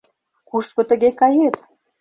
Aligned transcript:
Кушко 0.49 0.81
тыге 0.89 1.09
кает? 1.19 1.55